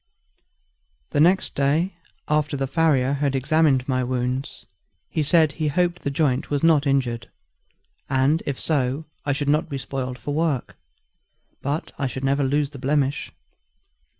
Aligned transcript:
The 1.11 1.19
next 1.19 1.53
day 1.53 1.93
after 2.27 2.57
the 2.57 2.65
farrier 2.65 3.13
had 3.13 3.35
examined 3.35 3.87
my 3.87 4.03
wounds, 4.03 4.65
he 5.11 5.21
said 5.21 5.51
he 5.51 5.67
hoped 5.67 6.01
the 6.01 6.09
joint 6.09 6.49
was 6.49 6.63
not 6.63 6.87
injured; 6.87 7.29
and 8.09 8.41
if 8.47 8.59
so, 8.59 9.05
I 9.27 9.33
should 9.33 9.47
not 9.49 9.69
be 9.69 9.77
spoiled 9.77 10.17
for 10.17 10.33
work, 10.33 10.75
but 11.61 11.91
I 11.99 12.07
should 12.07 12.23
never 12.23 12.43
lose 12.43 12.71
the 12.71 12.79
blemish. 12.79 13.31